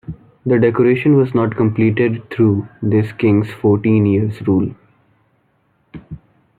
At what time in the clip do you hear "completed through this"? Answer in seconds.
1.55-3.11